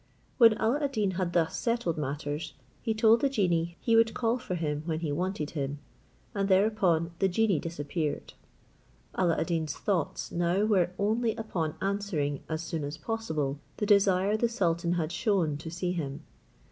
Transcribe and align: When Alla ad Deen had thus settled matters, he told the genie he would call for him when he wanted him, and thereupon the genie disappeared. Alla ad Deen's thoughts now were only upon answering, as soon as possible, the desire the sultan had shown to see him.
When 0.39 0.55
Alla 0.57 0.83
ad 0.83 0.93
Deen 0.93 1.11
had 1.11 1.33
thus 1.33 1.55
settled 1.55 1.95
matters, 1.95 2.55
he 2.81 2.95
told 2.95 3.21
the 3.21 3.29
genie 3.29 3.77
he 3.81 3.95
would 3.95 4.15
call 4.15 4.39
for 4.39 4.55
him 4.55 4.81
when 4.87 5.01
he 5.01 5.11
wanted 5.11 5.51
him, 5.51 5.77
and 6.33 6.49
thereupon 6.49 7.11
the 7.19 7.27
genie 7.27 7.59
disappeared. 7.59 8.33
Alla 9.13 9.37
ad 9.37 9.45
Deen's 9.45 9.75
thoughts 9.75 10.31
now 10.31 10.63
were 10.65 10.89
only 10.97 11.35
upon 11.35 11.75
answering, 11.83 12.41
as 12.49 12.63
soon 12.63 12.83
as 12.83 12.97
possible, 12.97 13.59
the 13.77 13.85
desire 13.85 14.35
the 14.35 14.49
sultan 14.49 14.93
had 14.93 15.11
shown 15.11 15.55
to 15.57 15.69
see 15.69 15.91
him. 15.91 16.23